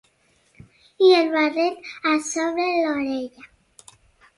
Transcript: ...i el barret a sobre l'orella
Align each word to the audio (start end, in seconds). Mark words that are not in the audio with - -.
...i 1.09 1.11
el 1.19 1.29
barret 1.37 1.93
a 2.15 2.17
sobre 2.33 2.69
l'orella 2.83 3.51